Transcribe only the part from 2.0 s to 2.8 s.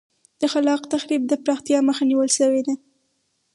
نیول شوې ده.